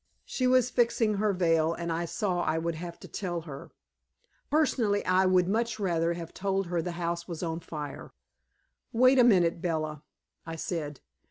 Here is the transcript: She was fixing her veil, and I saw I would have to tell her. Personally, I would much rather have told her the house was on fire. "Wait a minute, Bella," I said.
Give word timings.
She 0.25 0.47
was 0.47 0.71
fixing 0.71 1.17
her 1.17 1.31
veil, 1.31 1.73
and 1.75 1.91
I 1.91 2.05
saw 2.05 2.41
I 2.41 2.57
would 2.57 2.73
have 2.73 2.99
to 3.01 3.07
tell 3.07 3.41
her. 3.41 3.69
Personally, 4.49 5.05
I 5.05 5.27
would 5.27 5.47
much 5.47 5.79
rather 5.79 6.13
have 6.13 6.33
told 6.33 6.65
her 6.65 6.81
the 6.81 6.93
house 6.93 7.27
was 7.27 7.43
on 7.43 7.59
fire. 7.59 8.11
"Wait 8.91 9.19
a 9.19 9.23
minute, 9.23 9.61
Bella," 9.61 10.01
I 10.43 10.55
said. 10.55 11.01